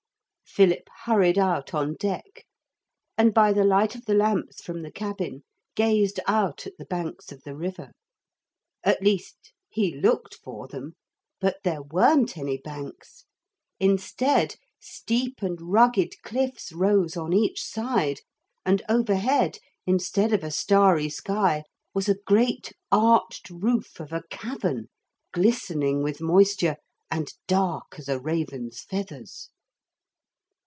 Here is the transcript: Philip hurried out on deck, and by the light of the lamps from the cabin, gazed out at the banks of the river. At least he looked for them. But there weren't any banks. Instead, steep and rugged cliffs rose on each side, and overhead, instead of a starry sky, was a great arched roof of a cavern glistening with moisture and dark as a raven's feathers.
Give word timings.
Philip 0.53 0.89
hurried 1.05 1.37
out 1.39 1.73
on 1.73 1.93
deck, 1.93 2.45
and 3.17 3.33
by 3.33 3.53
the 3.53 3.63
light 3.63 3.95
of 3.95 4.03
the 4.03 4.13
lamps 4.13 4.61
from 4.61 4.81
the 4.81 4.91
cabin, 4.91 5.45
gazed 5.75 6.19
out 6.27 6.67
at 6.67 6.73
the 6.77 6.83
banks 6.83 7.31
of 7.31 7.43
the 7.43 7.55
river. 7.55 7.91
At 8.83 9.01
least 9.01 9.53
he 9.69 9.95
looked 9.95 10.35
for 10.35 10.67
them. 10.67 10.97
But 11.39 11.59
there 11.63 11.81
weren't 11.81 12.35
any 12.37 12.57
banks. 12.57 13.23
Instead, 13.79 14.55
steep 14.77 15.41
and 15.41 15.71
rugged 15.71 16.21
cliffs 16.21 16.73
rose 16.73 17.15
on 17.15 17.31
each 17.31 17.63
side, 17.63 18.19
and 18.65 18.81
overhead, 18.89 19.57
instead 19.87 20.33
of 20.33 20.43
a 20.43 20.51
starry 20.51 21.07
sky, 21.07 21.63
was 21.93 22.09
a 22.09 22.17
great 22.25 22.73
arched 22.91 23.49
roof 23.49 24.01
of 24.01 24.11
a 24.11 24.23
cavern 24.29 24.89
glistening 25.31 26.03
with 26.03 26.19
moisture 26.19 26.75
and 27.09 27.35
dark 27.47 27.97
as 27.97 28.09
a 28.09 28.19
raven's 28.19 28.81
feathers. 28.81 29.47